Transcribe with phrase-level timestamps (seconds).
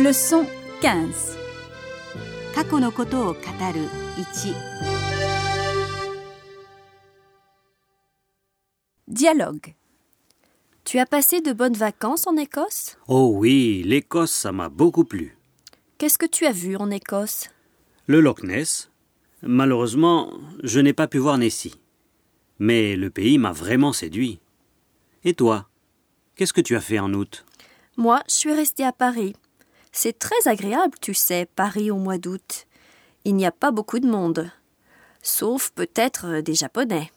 [0.00, 0.46] Leçon
[0.82, 1.36] 15.
[2.54, 3.40] 過去のことを語
[3.74, 3.82] る
[4.18, 4.76] 1
[9.08, 9.74] Dialogue.
[10.84, 15.36] Tu as passé de bonnes vacances en Écosse Oh oui, l'Écosse, ça m'a beaucoup plu.
[15.98, 17.50] Qu'est-ce que tu as vu en Écosse
[18.06, 18.90] Le Loch Ness.
[19.42, 20.32] Malheureusement,
[20.62, 21.74] je n'ai pas pu voir Nessie.
[22.58, 24.40] Mais le pays m'a vraiment séduit.
[25.24, 25.68] Et toi
[26.36, 27.44] Qu'est-ce que tu as fait en août
[27.96, 29.34] Moi, je suis restée à Paris.
[29.91, 32.67] C'est très agréable, tu sais, Paris au mois d'août.
[33.25, 34.49] Il n'y a pas beaucoup de monde.
[35.21, 37.11] Sauf peut-être des Japonais.